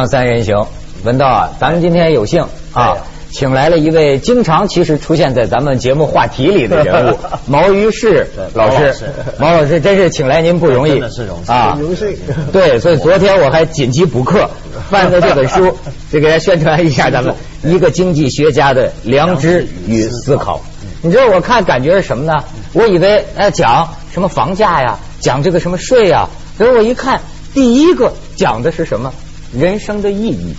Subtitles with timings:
[0.00, 0.66] 锵三人行，
[1.04, 2.96] 文道啊，咱们今天有幸啊，
[3.30, 8.24] 请来了一位经常其实出现在咱们节目话题里的人物 毛于轼
[8.54, 8.94] 老师。
[9.38, 12.16] 毛老师真是请来您不容易，真的是荣幸啊，荣幸。
[12.50, 14.48] 对，所以昨天我还紧急补课，
[14.88, 15.66] 翻的这本书，
[16.10, 20.62] 就给大家宣传一下咱们 一个经济学家的良知与思考。
[21.02, 22.42] 你知道我看感觉是什么呢？
[22.72, 26.26] 我以为呃讲什么房价呀，讲这个什么税呀，
[26.58, 27.20] 结果我一看，
[27.52, 29.12] 第一个讲的是什么？
[29.52, 30.54] 人生的意义。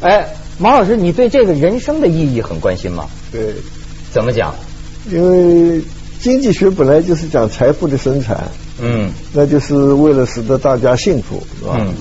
[0.00, 3.06] 哎，马老师，你对这个人生的意义很关心吗？
[3.30, 3.54] 对，
[4.12, 4.54] 怎么讲？
[5.10, 5.80] 因为
[6.20, 11.76] 经济学本来就是讲财富的生产，嗯，那就是为了使得大家幸福，是吧？
[11.78, 11.94] 嗯。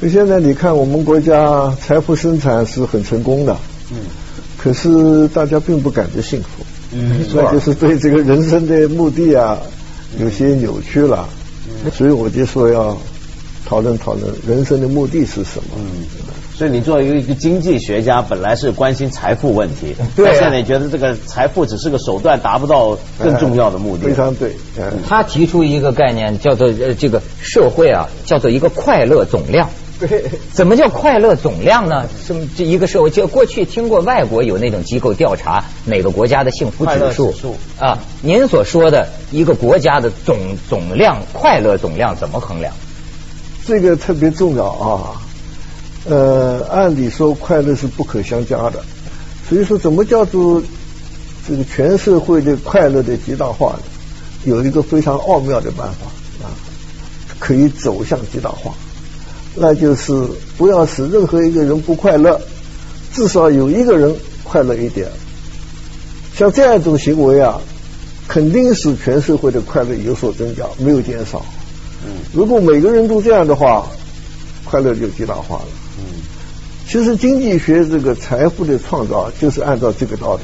[0.00, 3.56] 可现在你看，我们国家财富生产是很成功的，
[3.90, 3.98] 嗯，
[4.58, 6.64] 可是大家并不感觉幸福。
[6.92, 9.58] 嗯，那就是对这个人生的目的啊，
[10.18, 11.28] 有些扭曲了，
[11.68, 12.98] 嗯所以我就说要
[13.66, 15.70] 讨论讨论人生的目的是什么。
[15.76, 16.06] 嗯，
[16.56, 24.04] 所以你作为一个经济学家，本来是关心财富问题，对，现在觉得这个财富只是个手段，达不到更重要的目的。
[24.04, 24.54] 非常对。
[25.08, 29.68] 他提出一个概念，叫做呃这个社会啊，叫做一个快乐总量。
[29.98, 32.04] 对，怎么叫快乐总量呢？
[32.26, 33.10] 什么这一个社会？
[33.10, 37.32] 就过去听过外国有那种机构调查哪个国家的幸福指数
[37.78, 37.98] 啊？
[38.20, 40.36] 您所说的一个国家的总
[40.68, 42.74] 总量快乐总量怎么衡量？
[43.66, 45.20] 这个特别重要啊！
[46.06, 48.84] 呃，按理说快乐是不可相加的，
[49.48, 50.62] 所以说怎么叫做
[51.48, 53.80] 这个全社会的快乐的极大化呢？
[54.44, 56.52] 有一个非常奥妙的办法啊，
[57.38, 58.74] 可以走向极大化。
[59.54, 60.12] 那就是
[60.58, 62.38] 不要使任何一个人不快乐，
[63.14, 65.08] 至少有一个人快乐一点。
[66.36, 67.60] 像这样一种行为啊，
[68.28, 71.46] 肯定使全社会的快乐有所增加，没有减少。
[72.04, 73.86] 嗯，如果每个人都这样的话，
[74.64, 75.68] 快乐就极大化了。
[75.98, 76.04] 嗯，
[76.86, 80.42] 其实经济学这个财富的创造就是按照这个道理，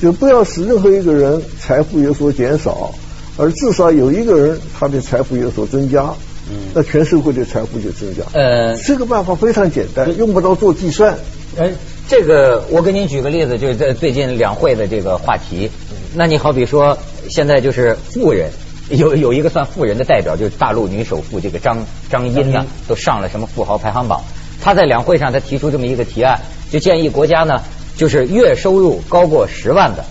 [0.00, 2.94] 就不要使任何一个人财富有所减少，
[3.36, 6.12] 而至少有一个人他的财富有所增加。
[6.50, 8.24] 嗯那全社会的财富就增加。
[8.32, 11.16] 呃，这个办法非常简单，用不着做计算。
[11.56, 11.70] 呃，
[12.08, 15.70] 这个我给您举个例子，就是在最近两会的这个话题。
[16.14, 16.98] 那你好比说，
[17.28, 18.50] 现在就是富人，
[18.92, 24.22] 有有一个算富人的代表，就是大陆女首富这个张张茵呢，都上了什么富豪排行榜。
[24.60, 27.62] 他在两会上他提出这么一个提案，就建议国家呢，
[27.96, 30.04] 就是月收入高过十万的，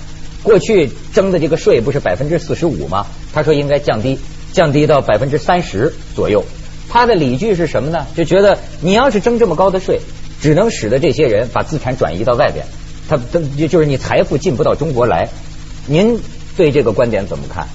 [0.44, 3.08] 过去征的这个税不是百分之四十五吗？
[3.34, 4.20] 他说应该降低。
[4.54, 6.44] 降低到百分之三十左右，
[6.90, 8.06] 他的理据是什么呢？
[8.18, 10.02] 就觉得你要是征这么高的税，
[10.42, 12.66] 只能使得这些人把资产转移到外边，
[13.08, 13.18] 他
[13.58, 15.30] 就就是你财富进不到中国来。
[15.88, 16.20] 您
[16.58, 17.66] 对这个观点怎么看？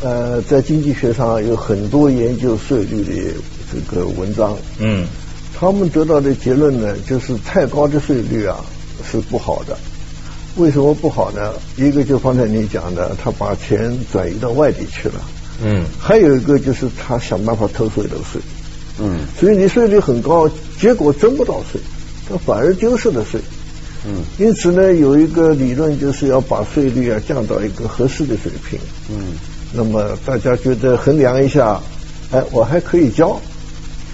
[0.00, 3.34] 呃，在经济学上有很多研究税率的
[3.72, 5.06] 这个文章，嗯，
[5.58, 8.60] 他们得到的结论呢，就是太高的税率啊
[9.10, 9.76] 是不好的。
[10.56, 11.52] 为什么不好呢？
[11.76, 15.20] 一个就刚才你讲的，他把钱转移到外地去了。
[15.64, 18.40] 嗯，还有一个就是他想办法偷税漏税，
[19.00, 20.48] 嗯，所以你税率很高，
[20.80, 21.80] 结果征不到税，
[22.28, 23.40] 他反而丢失了税，
[24.06, 28.78] 嗯，因此呢，有一个理论就是要把税率啊降到一个合适的水平，
[29.10, 29.32] 嗯，
[29.72, 31.80] 那么大家觉得衡量一下，
[32.30, 33.40] 哎，我还可以交，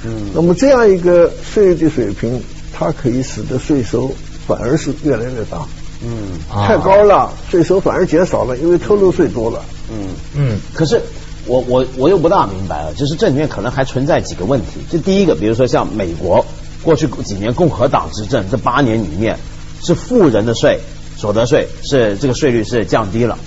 [0.05, 2.43] 嗯，那么这样一个税率的水平，
[2.73, 4.11] 它可以使得税收
[4.47, 5.67] 反而是越来越大，
[6.03, 10.09] 嗯，太高了，税收反而减少了，因为偷漏税多了，嗯。
[10.35, 11.01] 嗯，可是。
[11.47, 14.81] 我我我又不大明白了，就是这里面可能还存在几个问题。
[14.91, 16.43] 就第一个，比如说像美国
[16.83, 19.39] 过去几年共和党执政这八年里面，
[19.83, 20.81] 是富人的税
[21.19, 23.39] 所得税是这个税率是降低了，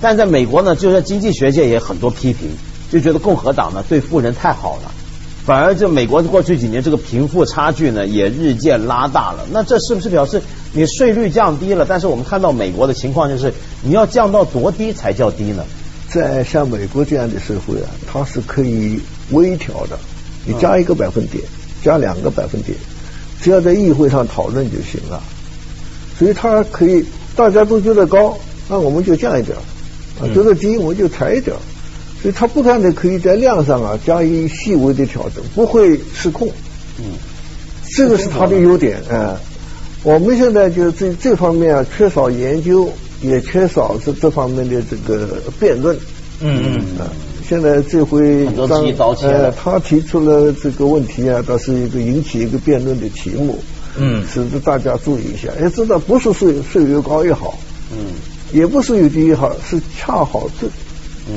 [0.00, 2.50] 但在美国呢，就是经济学界也很多批评，
[2.90, 4.90] 就觉得共和党呢对富人太好了，
[5.44, 9.46] 反而就美国过去几年这个贫富差距呢也日渐拉大了。
[9.52, 11.86] 那这是不是表示你税率降低了？
[11.88, 13.52] 但是我们看到美国的情况就是
[13.82, 15.64] 你要降到多低才叫低呢？
[16.08, 19.00] 在像美国这样的社会啊，它是可以
[19.30, 19.98] 微调的，
[20.44, 21.42] 你加一个百分点，
[21.82, 22.78] 加两个百分点，
[23.40, 25.22] 只要在议会上讨论就行了。
[26.18, 27.04] 所以它可以
[27.34, 28.38] 大家都觉得高，
[28.68, 29.56] 那我们就降一点；
[30.20, 31.56] 啊，觉得低我就抬一点。
[32.22, 36.48] 所以它不断的可以在量上啊加以细微的调整，不会失控。
[36.98, 37.04] 嗯，
[37.96, 39.02] 这个是它的优点。
[39.10, 39.38] 啊，
[40.02, 42.90] 我们现在就这这方面啊缺少研究。
[43.22, 45.96] 也缺少这这方面的这个辩论。
[46.42, 47.08] 嗯嗯啊，
[47.48, 48.84] 现在这回张
[49.22, 53.58] 呃，他提出了这个问题啊，倒是一个引起一个辩论的题目。
[53.96, 57.58] 嗯，使得大家注意一下，要知道不是税税越高越好。
[57.90, 58.12] 嗯，
[58.52, 60.66] 也不是有第一好，是恰好这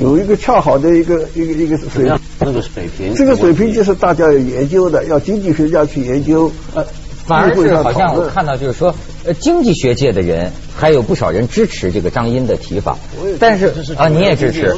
[0.00, 6.50] 有一个恰好的一个一个一个水平，那个水平，这个水平就是大家要研究的，要经济学家去研究。
[6.74, 6.86] 呃，
[7.26, 12.96] 反而是好像我看到就是说，呃，经济学界的人还有不少人支持这个张英的提法，
[13.40, 14.76] 但是啊，你也支持，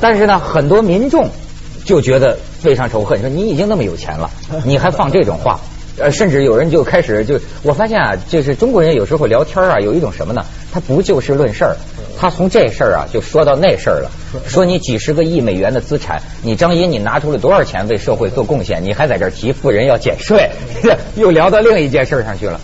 [0.00, 1.30] 但是呢，很多民众
[1.86, 4.30] 就觉得非常仇恨，说你已经那么有钱了，
[4.66, 5.58] 你还放这种话。
[5.98, 10.42] 呃，甚至有人就开始就，我发现啊，就是中国人有时候聊天啊，有一种什么呢？
[10.72, 11.76] 他不就事论事儿，
[12.18, 14.10] 他从这事儿啊就说到那事儿了。
[14.46, 18.84] 说你几十个亿美元的资产，你张英你拿出了多少钱为社会做贡献？
[18.84, 20.50] 你还在这儿提富人要减税，
[21.16, 22.60] 又聊到另一件事上去了。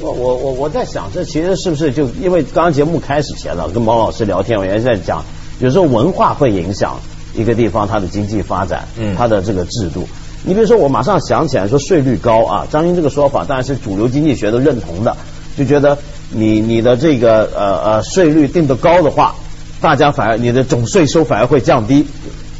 [0.00, 5.24] 我我我我在想，这其实是不是就因为刚刚节目开始前呢，跟毛老师聊天，我原来在讲，
[5.60, 7.00] 有时候文化会影响
[7.34, 10.06] 一个地方它的经济发展，嗯，它的这个制度。
[10.44, 15.16] 你比如说，我马上想起来说税率高啊，张英这个说法当然是主流经济学都认同的，
[15.56, 15.96] 就觉得
[16.36, 19.34] 你你的这个呃呃税率定得高的话，
[19.80, 22.06] 大家反而你的总税收反而会降低。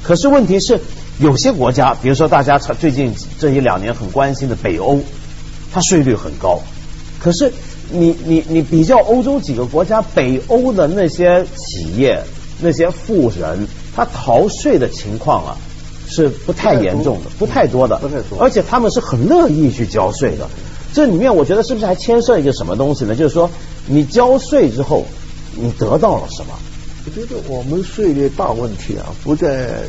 [0.02, 0.80] 可是问题是，
[1.20, 5.00] 有些国家，比如说大家最近这一两年很关心的北欧，
[5.72, 6.60] 它税率很高。
[7.20, 7.52] 可是
[7.90, 12.22] 你你你比较欧洲几个国家，北欧的那些企业
[12.60, 15.56] 那些富人，他逃税的情况啊。
[16.08, 20.48] 是不太严重的，不太多的，不太多，而且他们是很乐意去交税的。
[20.96, 23.14] 这里面我觉得是不是还牵涉一个什么东西呢？
[23.14, 23.50] 就是说，
[23.86, 25.04] 你交税之后，
[25.54, 26.54] 你得到了什么？
[27.04, 29.82] 我觉得我们税率大问题啊，不在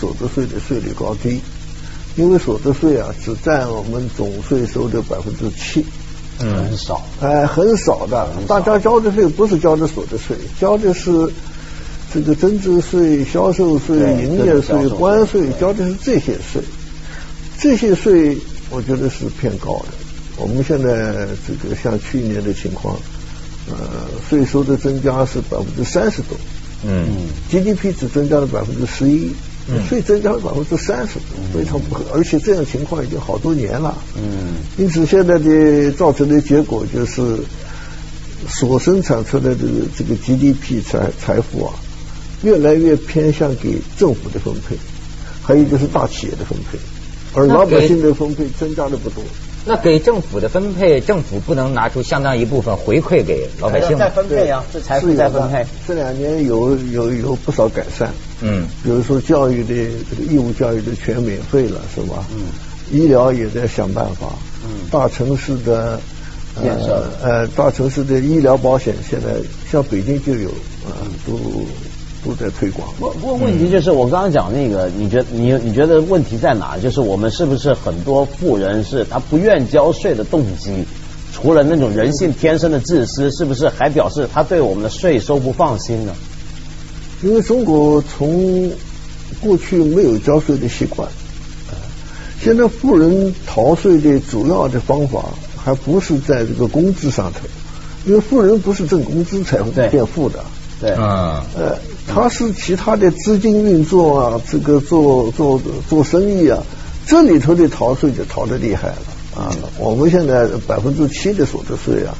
[0.00, 1.38] 所得税的税率高低，
[2.16, 5.84] 因为所得税啊只占我们总税收的百分之七，
[6.40, 8.26] 嗯，很少，哎，很少的。
[8.48, 11.30] 大家交的税不是交的所得税，交的是。
[12.12, 16.62] 这个增值税、销售税、营业税、关税，交的是这些税。
[17.58, 18.38] 这些税
[18.70, 20.03] 我觉得是偏高的。
[20.36, 22.96] 我们现在这个像去年的情况，
[23.68, 23.76] 呃，
[24.28, 26.36] 税收的增加是百分之三十多，
[26.84, 27.06] 嗯
[27.50, 29.32] ，GDP 只增加了百分之十一，
[29.88, 31.14] 税增加了百分之三十，
[31.52, 32.04] 非常不合。
[32.14, 37.38] 而且这样情况已经好多年了，嗯，因此现在的造成的结果就是，
[38.48, 39.58] 所生产出来的
[39.96, 41.74] 这个 GDP 财财富啊。
[42.42, 44.76] 越来越偏向给政府的分配，
[45.42, 46.78] 还有就是大企业的分配，
[47.32, 49.24] 而老百姓的分配增加的不多。
[49.66, 55.64] 那给政府的分配，政府不能拿出相当一部分回馈给老百姓再分配呀，这财富再分配。
[55.88, 58.12] 这两年有有有不少改善，
[58.42, 59.74] 嗯，比如说教育的
[60.10, 62.24] 这个义务教育的全免费了，是吧？
[62.34, 62.44] 嗯，
[62.92, 64.34] 医疗也在想办法，
[64.64, 65.98] 嗯，大城市的
[66.62, 69.28] 建设，呃，大城市的医疗保险现在
[69.72, 70.48] 像北京就有，
[70.84, 70.92] 啊，
[71.26, 71.64] 都。
[72.24, 72.88] 都在推广。
[72.98, 76.78] 不不过问题就是，我刚刚讲那个，你觉你你觉得问题在哪？
[76.78, 80.84] 就是我们是不是很多富人是他不愿交税的动机？
[81.32, 86.14] 除了那种人性天生的自私，是不是还表示他对我们的税收不放心呢？
[87.22, 88.70] 因为中国从
[89.40, 91.08] 过去没有交税的习惯，
[92.40, 95.24] 现在富人逃税的主要的方法
[95.56, 97.40] 还不是在这个工资上头，
[98.06, 100.44] 因为富人不是挣工资才会变富的。
[100.80, 106.62] 对，啊，呃，他是其他的资金运作啊，这个做做做生意啊，
[107.06, 108.96] 这里头的逃税就逃得厉害了
[109.34, 109.50] 啊。
[109.78, 112.14] 我们现在百分之七的所得税啊，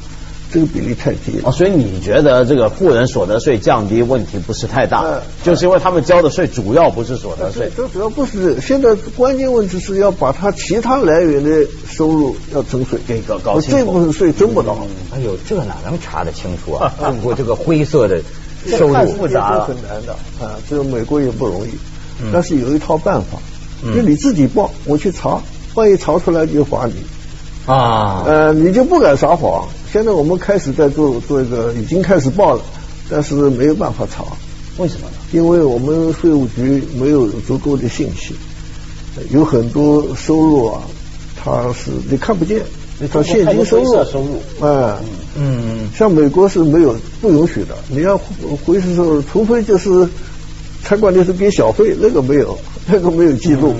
[0.51, 1.51] 这个比例太低了。
[1.51, 7.71] 所以你觉得这个富人所得税降低问题不是太大，就是因为他们交的税主要不是所得税。
[7.77, 13.77] 这主要不是，现在关键问题是要把他其他来源的收入要征税，给搞搞清楚。
[13.77, 14.75] 这部分税征不到。
[15.13, 16.93] 哎呦，这哪能查得清楚啊？
[16.99, 18.21] 通过这个灰色的。
[18.65, 20.57] 收入复杂了，很难的啊！
[20.69, 21.71] 这个美国也不容易，
[22.31, 23.37] 但是有一套办法，
[23.93, 25.41] 就你自己报，我去查，
[25.75, 26.93] 万一查出来就罚你
[27.65, 28.23] 啊！
[28.25, 29.67] 呃，你就不敢撒谎。
[29.91, 32.61] 现在我们开始在做做一个，已经开始报了，
[33.09, 34.25] 但是没有办法查，
[34.77, 35.13] 为什么呢？
[35.31, 38.35] 因为我们税务局没有足够的信息，
[39.31, 40.81] 有很多收入啊，
[41.41, 42.61] 它是你看不见。
[43.11, 44.95] 他现金收入，收入，嗯
[45.37, 48.17] 嗯，像美国是没有不允许的，你要
[48.65, 50.07] 回去收入，除非就是
[50.81, 53.75] 餐馆里是给小费，那个没有，那个没有记录，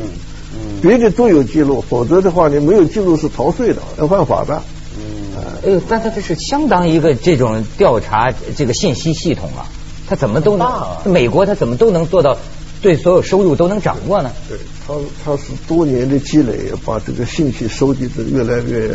[0.81, 4.61] 别的都有记录，否则的话你没有记录是逃税的，要犯法的。
[4.97, 5.69] 嗯，哎。
[5.71, 9.65] 呦，但他这是相当一个这种调查这个信息系统啊，
[10.07, 10.67] 他怎么都能，
[11.05, 12.37] 美国他怎么都能做到？
[12.85, 14.31] 对所有收入都能掌握呢？
[14.47, 18.89] 对，他他是多年的积累，把这个信息收集的越来越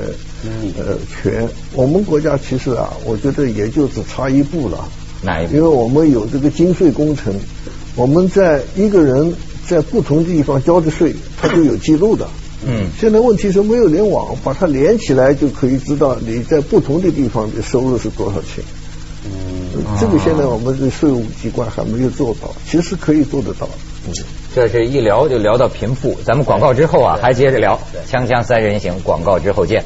[0.78, 1.49] 呃全。
[1.73, 4.88] 我们国家其实啊，我觉得也就只差一步了。
[5.23, 5.56] 哪一步？
[5.56, 7.35] 因为我们有这个金税工程，
[7.97, 9.35] 我们在一个人
[9.66, 12.28] 在不同地方交的税，他就有记录的。
[12.64, 12.87] 嗯。
[12.97, 18.62] 现在问题是没有联网，把它连起来就可以知道你在不同的地方的收入是多少钱。
[19.81, 19.97] 嗯。
[20.01, 23.69] 这个现在我们的税务机关还没有做到，其实可以做得到。
[24.07, 24.15] 嗯，
[24.55, 27.79] 这是一聊就聊到贫富，咱们广告之后啊还接着聊。
[28.11, 29.85] 锵锵三人行，广告之后见。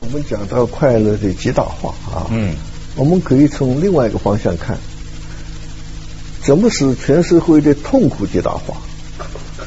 [0.00, 2.54] 我们讲到快乐的极大化啊，嗯，
[2.96, 4.78] 我们可以从另外一个方向看，
[6.42, 8.74] 怎么使全社会的痛苦极大化？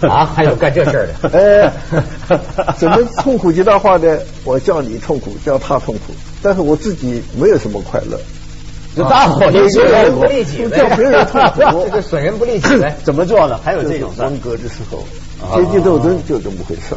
[0.01, 1.74] 啊，还有干这事儿的？
[2.29, 4.24] 呃， 怎么痛苦极大化的？
[4.44, 8.20] 我叫你痛苦，叫他痛苦，但是我自己没有什么快乐。
[8.96, 12.98] 就大伙就损人不利己，叫别人痛苦， 这个损人不利己呗？
[13.03, 13.60] 怎么做呢？
[13.63, 15.06] 还有这种文革的时候，
[15.56, 16.96] 阶级斗争就这么回事，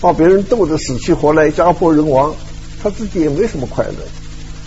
[0.00, 2.34] 把别人斗得死去活来，家破人亡，
[2.82, 3.94] 他自己也没什么快乐，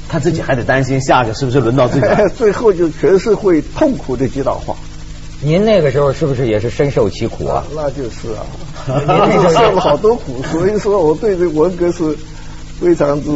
[0.09, 4.75] 他自己还得担心下个是不是轮到自己，最后就全社会痛苦的极大化。
[5.43, 7.63] 您那个时候是不是也是深受其苦啊？
[7.75, 8.45] 那就是啊，
[8.87, 12.15] 您那个受了 好多苦，所以说我对这文革是
[12.79, 13.29] 非常之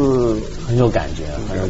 [0.66, 1.24] 很有感觉。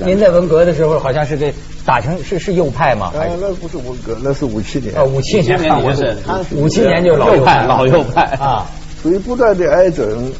[0.04, 3.12] 您在文革的时候好像是给打成是是右派吗？
[3.14, 4.94] 啊，那不是文革，那是五七年。
[4.94, 6.16] 啊，五七年也是，
[6.52, 8.66] 五七年就老右派，老右派啊，
[9.02, 10.32] 所以不断的挨整。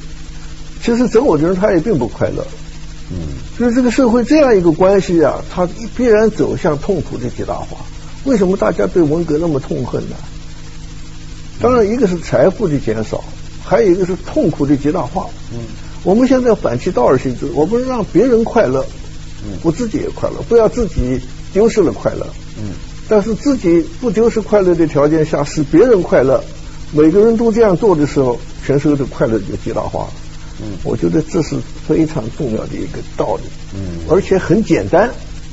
[0.83, 2.47] 其实整我的人他也并不快乐。
[3.11, 3.17] 嗯，
[3.57, 7.79] 所以这个社会这样一个关系啊，它必然走向痛苦的极大化。
[8.27, 10.17] 为什么大家对文革那么痛恨呢？
[11.59, 13.25] 当然，一个是财富的减少，
[13.65, 15.27] 还有一个是痛苦的极大化。
[15.53, 15.61] 嗯，
[16.03, 18.85] 我们现在反其道而行之，我不是让别人快乐，
[19.43, 21.19] 嗯，我自己也快乐，不要自己
[21.55, 22.27] 丢失了快乐。
[22.59, 22.73] 嗯，
[23.09, 26.45] 但是自己不丢失快乐的条件下，使别人快乐，
[26.93, 30.13] 每个人都这样做的时候，全社会的快乐就极大化了。
[30.61, 31.57] 嗯，我觉得这是
[31.89, 33.43] 非常重要的一个道理。
[33.75, 35.11] 嗯，而且很简单，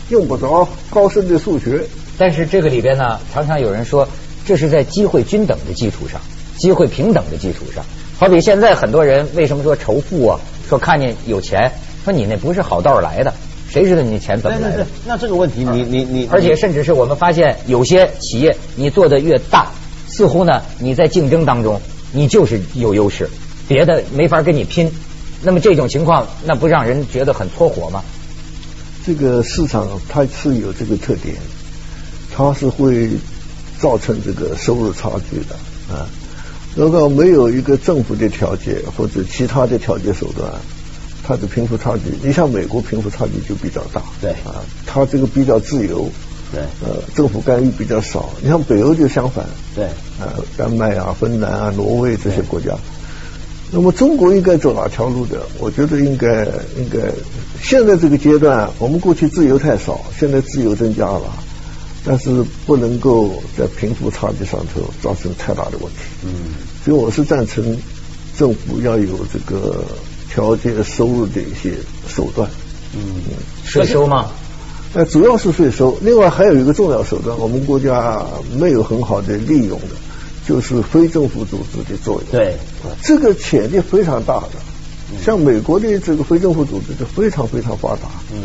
[0.10, 1.86] 用不着高深的数学。
[2.18, 4.08] 但是这个里边呢，常常有人说，
[4.46, 6.22] 这是在机会均等的基础上，
[6.58, 7.84] 机会平等的基础上。
[8.18, 10.40] 好比现在很多人为什么说仇富啊？
[10.70, 11.72] 说看见有钱，
[12.04, 13.34] 说你那不是好道来的，
[13.70, 14.88] 谁知道你钱怎么来的？
[15.06, 19.72] 那这个问题，你你你，而且甚至是我们发现，有些企业你做的越大，
[20.08, 23.30] 似乎呢你在竞争当中你就是有优势，
[23.68, 24.92] 别的没法跟你拼。
[25.42, 28.02] 那么这种情况，那不让人觉得很搓火吗？
[29.06, 31.36] 这个市场它是有这个特点。
[32.36, 33.10] 它是会
[33.80, 35.56] 造成这个收入差距的
[35.94, 36.08] 啊！
[36.76, 40.52] 如果没有一个政府的调节或者其他的调节手段，
[41.24, 46.10] 它的贫富差距，你像美国贫富差距就比较大，对啊，它这个比较自由，
[46.52, 48.30] 对，呃，政府干预比较少。
[48.42, 49.86] 你像北欧就相反，对，
[50.20, 52.76] 啊，丹麦啊、芬兰啊、挪威这些国家。
[53.72, 55.42] 那么中国应该走哪条路的？
[55.60, 56.46] 我觉得应该
[56.78, 57.00] 应该，
[57.62, 61.22] 现在这个阶段，我们过去自由太少，现在自由增加了。
[62.06, 66.00] 但是不能够在贫富差距上头造成太大的问题。
[66.24, 67.78] 嗯，所以我是赞成
[68.38, 69.86] 政府要有这个
[70.30, 71.74] 调节收入的一些
[72.08, 72.50] 手段。
[72.94, 73.22] 嗯，
[73.64, 74.32] 税收吗？
[74.94, 75.98] 呃，主要是税收。
[76.02, 78.24] 另外还有一个重要手段，我们国家
[78.60, 79.96] 没有很好的利用的，
[80.48, 82.32] 就是非政府组织的作用。
[82.32, 82.58] 对，
[83.02, 84.50] 这个潜力非常大的。
[85.24, 88.10] 像美国的这个非政府组织就非常非常发达。
[88.32, 88.40] 嗯。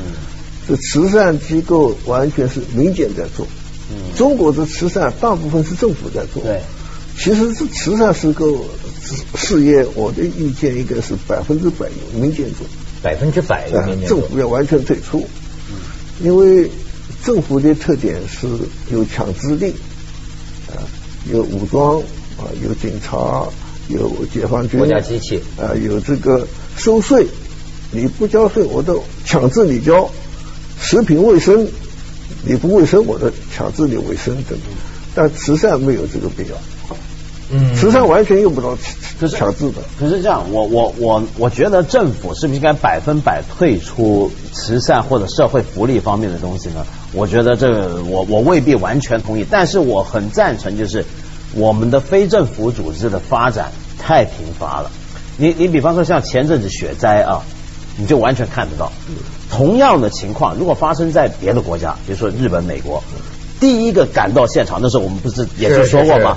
[0.69, 3.47] 这慈善机构完全是民间在做，
[3.91, 6.61] 嗯，中国的慈善大部分是政府在做，对，
[7.17, 8.55] 其实是慈善是个
[9.35, 12.67] 事业，我的意见应该是百分之百由民间做，
[13.03, 15.27] 百分之百由民间政府要完全退出，
[15.71, 15.77] 嗯，
[16.23, 16.71] 因为
[17.25, 18.47] 政府的特点是
[18.93, 19.73] 有强制力，
[20.67, 20.85] 啊，
[21.33, 21.99] 有武装
[22.37, 23.49] 啊，有警察，
[23.89, 26.47] 有解放军，国家机器啊，有这个
[26.77, 27.27] 收税，
[27.91, 30.11] 你不交税，我都强制你交。
[30.81, 31.67] 食品卫生，
[32.45, 34.61] 你不卫生，我的强制你卫生等等。
[35.15, 36.57] 但慈善没有这个必要。
[37.51, 38.77] 嗯，慈善完全用不着
[39.29, 39.83] 强制的。
[39.99, 46.87] 可是这样，我我我我觉得政府是不是应该百分百退出慈善或者社会福利方面的东西呢？
[47.13, 51.05] 我觉得这个我我未必完全同意，但是我很赞成，就是
[51.55, 54.91] 我们的非政府组织的发展太贫乏了。
[55.37, 57.43] 你你比方说像前阵子雪灾啊。
[58.01, 58.93] 你就完全看得到，
[59.51, 63.03] 同样的情况，如果发生在别的国家，比如说日本、美国，
[63.61, 66.37] 第一个赶到现场，那时候我们不是也就说过吗？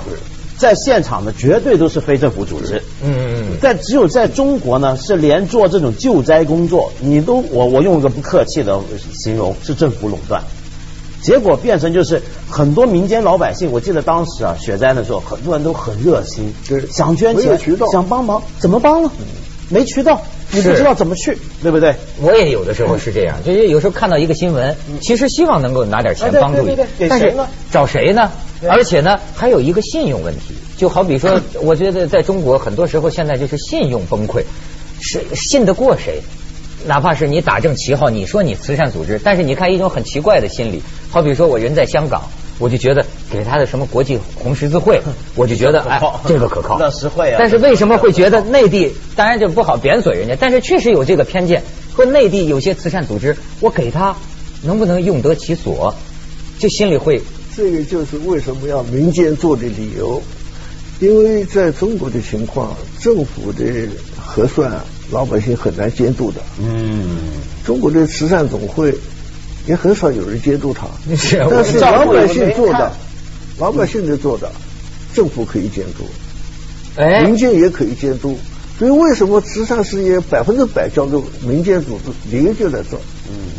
[0.58, 2.80] 在现场的绝对都是非政府组织。
[3.02, 3.56] 嗯嗯嗯。
[3.60, 8.78] 但只有在中国呢，是连做这种救灾工作，你都我我用一个不客气的
[9.12, 10.42] 形容，是政府垄断。
[11.20, 17.58] 结果变成就是很多民间老百姓，我记得当时啊雪灾的时候，很多人都很热心，就是想捐钱，
[17.90, 19.10] 想帮忙，怎么帮呢？
[19.68, 20.22] 没渠道。
[20.52, 21.94] 你不知道怎么去，对不对？
[22.20, 26.76] 我也有的时候是这样，就是有时候看到一个新闻，其实希望能够拿点钱帮助你，
[27.08, 27.34] 但是
[27.70, 28.30] 找谁呢？
[28.68, 34.42] 而且呢，还有一个信用问题，就好比说， 我觉得在中国很多时候现在就是信用崩溃，
[35.00, 36.20] 谁信得过谁？
[36.86, 42.28] 哪怕是你打正旗号，你说你慈善组织，但是你看一种很奇怪的心理，好比说我人在香港，
[42.58, 45.00] 我就觉得给他的什么国际红十字会，
[45.34, 51.62] 我就觉得哎这个可靠， 那实惠啊但是为什么会觉得内地当然就不好贬损人家，但是确实有这个偏见，
[51.96, 54.16] 说内地有些慈善组织，我给他
[54.62, 55.94] 能不能用得其所，
[56.58, 57.22] 就心里会。
[57.54, 60.22] 这个就是为什么要民间做的理由，
[61.00, 63.64] 因为在中国的情况，政府的
[64.16, 64.72] 核算
[65.10, 66.40] 老百姓很难监督的。
[66.58, 67.18] 嗯，
[67.66, 68.94] 中国的慈善总会
[69.66, 70.86] 也很少有人监督他，
[71.50, 72.92] 但是老百姓做的，
[73.58, 74.50] 老百姓能做的，
[75.14, 76.04] 政府可以监督，
[76.96, 78.38] 哎民间也可以监督。
[78.78, 81.16] 所以为什么慈善事业百分之百交给
[81.46, 82.96] 民间组织，理由就在这。
[83.28, 83.52] 嗯，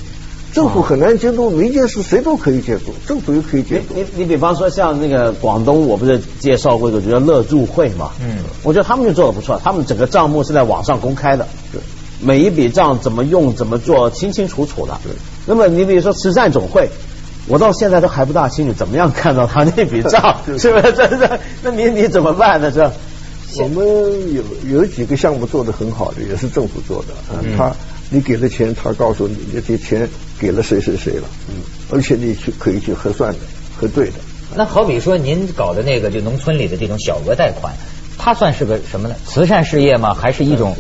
[0.52, 3.94] 政府很难监督，民间是谁都可以监督，政府也可以你监督。
[3.96, 8.12] 你你比方说像那个广东，我不是介绍过一个叫乐助会嘛？
[8.22, 11.80] 嗯我觉得他们就做的不错，他们整个账目是在网上公开的，对，
[12.20, 15.00] 每一笔账怎么用怎么做清清楚楚的。
[15.04, 15.14] 对，
[15.46, 16.90] 那么你比如说慈善总会。
[17.46, 20.82] 我到现在都还不大清楚怎么样看到他那笔账，是不是？
[20.96, 22.72] 这这，那你你怎么办呢？
[22.72, 22.90] 这
[23.62, 27.14] 我们有有几个项目做得很好的，也是政府做的。
[27.36, 27.76] 啊嗯他
[28.10, 30.08] 你给了钱，他告诉你你这钱
[30.40, 31.56] 给了谁谁谁了，嗯，
[31.92, 33.40] 而且你去可以去核算的、
[33.76, 34.14] 核对的。
[34.56, 37.74] 那好比说您搞的那个就农村里的这种小额贷款，
[38.18, 39.16] 它算是个什么呢？
[39.26, 40.14] 慈善事业吗？
[40.14, 40.78] 还是一种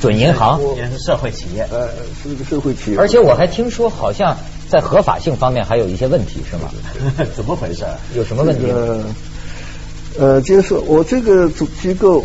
[0.00, 0.60] 准银行？
[0.76, 1.66] 也是社会企业。
[1.70, 1.88] 呃，
[2.22, 2.98] 是一个社会企业。
[2.98, 4.36] 而且我还听说，好像
[4.68, 6.70] 在合法性方面还有一些问题，是吗？
[7.34, 7.84] 怎么回事？
[8.14, 8.72] 有什么问题这？
[8.72, 9.04] 个
[10.18, 12.24] 呃，就是我这个组机构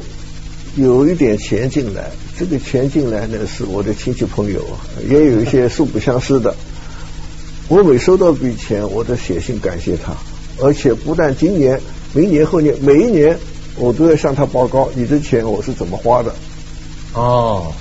[0.76, 4.64] 有一点钱进来，这个钱进来呢是我的亲戚朋友，
[5.08, 6.56] 也有一些素不相识的。
[7.68, 10.14] 我每收到笔钱，我都写信感谢他，
[10.62, 11.80] 而且不但今年、
[12.14, 13.38] 明年、后年，每一年
[13.78, 16.34] 我都要向他报告你的钱我是怎么花的。
[17.14, 17.74] 哦，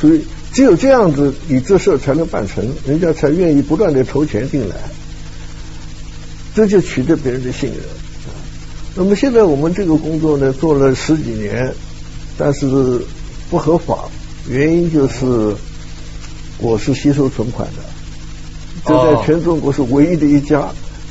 [0.00, 4.76] 所以只有这样子，你这事儿才能办成，人家才愿意不断的投钱进来，
[6.54, 7.78] 这就取得别人的信任。
[8.94, 11.72] 那么现在我们这个工作呢，做了十几年，
[12.38, 13.02] 但是
[13.50, 14.08] 不合法，
[14.48, 15.54] 原因就是
[16.58, 17.82] 我是吸收存款的，
[18.86, 20.68] 这哦在全中国是唯一的一家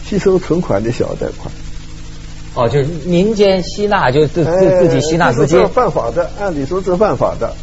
[0.07, 1.53] 吸收存款的小贷款。
[2.55, 5.63] 哦，就是民间吸纳，就自自哎自己吸纳资金这。
[5.63, 7.53] 个犯法的，按理说这犯法的。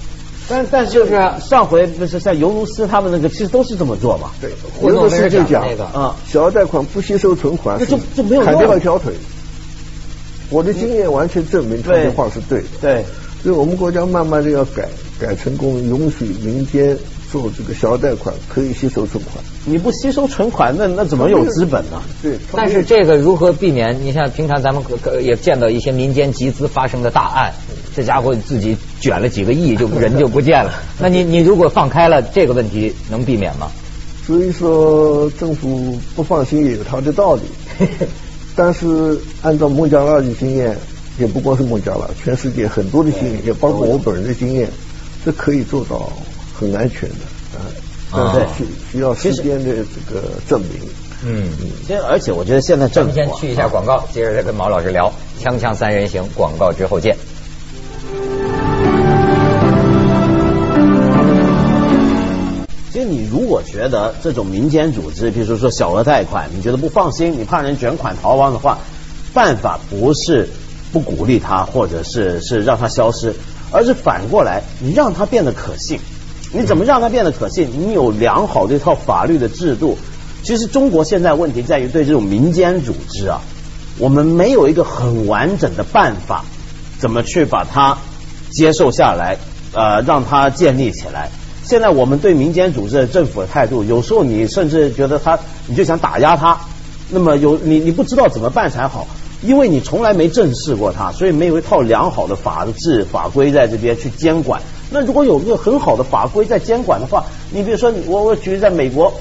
[0.49, 4.31] 但但是就是上回不是像尤如斯他们那个，其实都是这么做嘛。
[4.41, 9.15] 对，胡有的诺威尔奖是就讲那个啊小额贷款不吸收存款，那就就没有砍掉一条腿。
[10.51, 12.67] 我的经验完全证明他对的话是对的。
[12.83, 13.05] 对，
[13.43, 14.87] 所以我们国家慢慢的要改，
[15.19, 16.99] 改成功，允许民间
[17.33, 19.43] 做这个小额贷款，可以吸收存款。
[19.65, 22.03] 你不吸收存款，那那怎么有资本呢？
[22.21, 23.99] 对，但是这个如何避免？
[24.05, 27.55] 你像平常咱们可可也见到一些民间集资发生的大案，
[27.97, 30.75] 这家伙自己卷了几个亿，就人就不见了。
[31.01, 33.71] 那你你如果放开了这个问题，能避免吗？
[34.27, 37.43] 所以说政府不放心也有他的道理。
[38.55, 40.77] 但是按照孟加拉的经验，
[41.19, 44.69] 也不光是孟加拉，全世界很多的经验，也包括我本人的经验，
[45.25, 46.13] 这可以做到
[46.63, 47.61] 很安全的啊。
[48.15, 50.71] 但是需需要时间的这个证明。
[51.25, 51.49] 嗯，
[51.87, 55.13] 其实而且我觉得现在咱政府啊们先去一下广告，接着再跟毛老师聊
[55.45, 57.17] 《锵锵三人行》广告之后见。
[62.93, 68.79] 其实你如果觉得这种民间组织，比如说小额贷款，你觉得不放心，你怕人卷款逃亡的话，
[69.33, 70.49] 办法不是
[70.93, 73.35] 不鼓励他，或者是是让他消失，
[73.71, 76.01] 而是反过来，你让他变得可信。
[76.53, 77.71] 你怎么让它变得可信？
[77.77, 79.97] 你有良好的一套法律的制度。
[80.43, 83.41] 其实中国现在问题在于对这种民间组织啊，
[83.99, 86.45] 我们没有一个很完整的办法，
[86.99, 87.97] 怎么去把它
[88.51, 89.39] 接受下来，
[89.73, 91.31] 呃，让它建立起来。
[91.65, 95.39] 现在我们对民间组织的政府的态度，有时候你甚至觉得他，
[95.69, 96.59] 你就想打压他。
[97.09, 99.07] 那么有你你不知道怎么办才好，
[99.43, 104.61] 因为你从来没正视过它，所以没有一套良好的法制法规在这边去监管。
[104.93, 109.13] 那如果有一个很好的法规在监管的话，你比如说我我举在美国。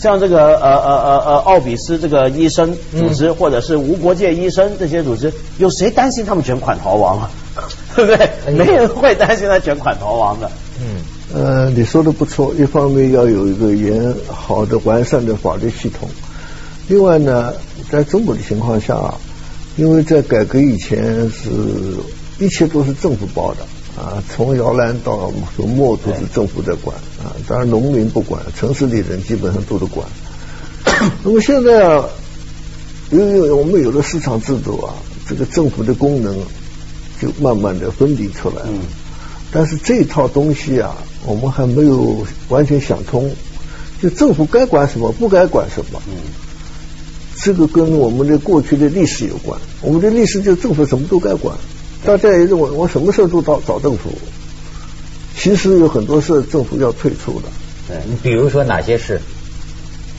[0.00, 7.30] 像这个呃呃呃呃奥比斯这个医生组织，或者是无国界医生这些组织，有谁担心他们卷款逃亡啊？
[7.94, 8.30] 对不对？
[8.54, 10.50] 没人会担心他卷款逃亡的。
[10.80, 16.08] 嗯，呃，你说的不错，一方面要有一个严好的完善的法律系统，
[16.88, 17.52] 另外呢，
[17.90, 19.12] 在中国的情况下，
[19.76, 21.50] 因为在改革以前是
[22.38, 23.66] 一切都是政府包的
[24.00, 30.08] 啊，从摇篮到从末都是政府在管啊，当然农民不管，城市里人基本上都得管。
[31.22, 32.04] 那么现在啊，
[33.10, 34.94] 因为我们有了市场制度啊，
[35.28, 36.34] 这个政府的功能
[37.20, 38.68] 就慢慢的分离出来了。
[38.68, 38.80] 嗯
[39.52, 43.28] 但是这套东西啊，我们还没有完全想通。
[44.00, 46.00] 就政府该管什么，不该管什么。
[46.06, 46.14] 嗯。
[47.36, 49.60] 这个跟我们的过去的历史有关。
[49.82, 51.56] 我们的历史就政府什么都该管，
[52.04, 54.10] 大家也认为我什么事都找找政府。
[55.36, 57.48] 其实有很多事政府要退出的。
[57.88, 59.20] 对，你比如说哪些事？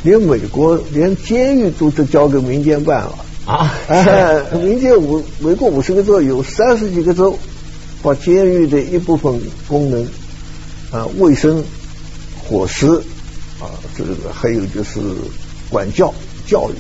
[0.04, 3.72] 连美国连监狱都都交给民间办了啊！
[3.88, 7.38] 哎，民间五美国五十个州有三十几个州
[8.02, 10.04] 把监狱的一部分功能
[10.92, 11.64] 啊，卫生、
[12.44, 12.88] 伙食
[13.60, 15.00] 啊，这个还有就是
[15.70, 16.12] 管教
[16.48, 16.74] 教育，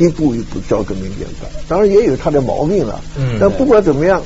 [0.00, 1.48] 一步一步交给民间办。
[1.68, 4.22] 当然也有他的毛病了，嗯，但不管怎么样，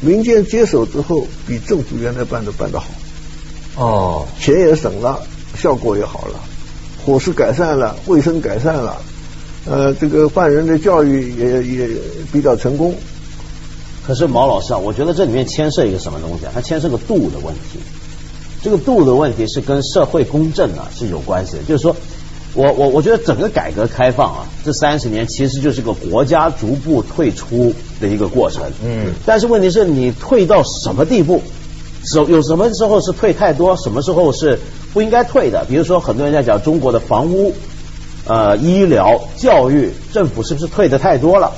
[0.00, 2.86] 民间接手之后比政府原来办的办得好。
[3.76, 5.22] 哦，钱也省了，
[5.56, 6.38] 效果也好了。
[7.04, 9.00] 伙食改善了，卫生改善了，
[9.64, 11.88] 呃，这个犯人的教育也也
[12.30, 12.94] 比较成功。
[14.06, 16.52] 可是毛老师啊，我觉得这里面牵涉一个什么东西啊？
[16.54, 17.78] 它牵涉个度的问题。
[18.62, 21.62] 这个度的问题是跟社会公正啊是有关系的。
[21.62, 21.96] 就是说，
[22.54, 28.64] 我我我觉得整个改革开放啊，这三十年其实就是个国家逐步退出的一个过程。
[28.84, 29.12] 嗯。
[29.24, 31.42] 但是问题是你退到什么地步？
[32.14, 33.76] 有有什么时候是退太多？
[33.76, 34.58] 什么时候是？
[34.92, 37.54] 不应该退的，比如说很多人在讲中国的房屋、
[38.26, 41.52] 呃医疗、教育，政府是不是退的太多了？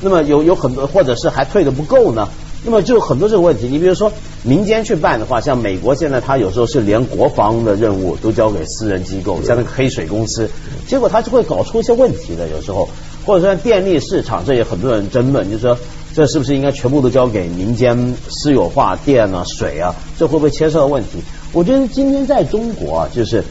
[0.00, 2.30] 那么有有很多，或者是还退的不够呢？
[2.64, 3.68] 那么就很多这个问题。
[3.68, 10.48] 你比如说民间去办的话，像美国现在他有时候是连国防的任务都交给私人机构，像那个黑水公司，
[10.86, 12.48] 结果他就会搞出一些问题的。
[12.48, 12.88] 有时候
[13.24, 15.78] 或者说电力市场，这也很多人争论，就是说
[16.14, 19.94] 这是不是应该全部都交给民间私有化电啊、水啊？
[20.18, 21.22] 这会不会牵涉到问题？
[21.52, 23.44] 我觉得今天在中国啊，就是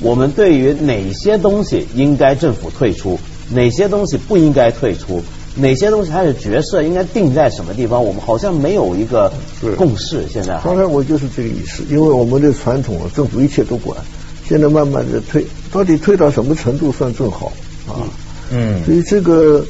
[0.00, 3.18] 我们对于哪些东西应该政府退出，
[3.50, 5.22] 哪些东西不应该退出，
[5.56, 9.32] 哪些东西它的角色应该定在什么地方，我们好像没有一个
[9.76, 10.26] 共识。
[10.30, 13.98] 现在，刚才我就是这个意思，因为我们的传统政府一切都管，
[14.48, 17.52] 现在慢慢的退，到底退到什么程度算正好
[17.88, 18.06] 啊？
[18.50, 19.64] 嗯，所以这个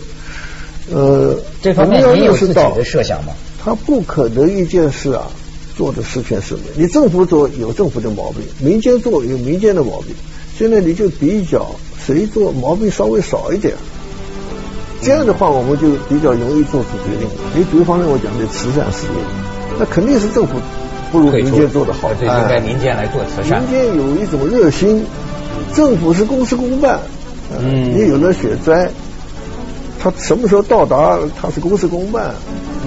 [0.92, 3.32] 呃，这方面你有自己的设想吗？
[3.62, 5.26] 他不可能一件事啊。
[5.76, 10.14] 做的十全十美，你政府做有政府的毛病，民间做有民间的毛病。
[10.56, 11.70] 现在你就比较
[12.02, 13.74] 谁做毛病稍微少一点，
[15.00, 17.28] 这样的话我们就比较容易做出决定。
[17.54, 19.20] 你比如方面我讲的慈善事业，
[19.78, 20.54] 那肯定是政府
[21.12, 23.62] 不如民间做的好，对，应该民间来做慈善。
[23.62, 25.04] 民间有一种热心，
[25.72, 26.98] 政府是公事公办。
[27.60, 28.90] 嗯，你有了血灾，
[30.02, 32.34] 他什么时候到达，他是公事公办。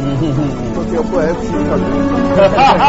[0.01, 1.77] 嗯哼哼，要不挨批，他。